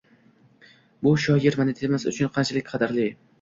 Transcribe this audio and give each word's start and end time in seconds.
Bu 1.07 1.13
shoir 1.25 1.59
madaniyatimiz 1.59 2.07
uchun 2.13 2.33
qanchalik 2.39 2.73
qadrli. 2.73 3.07